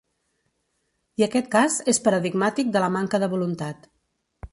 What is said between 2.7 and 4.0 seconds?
de la manca de voluntat.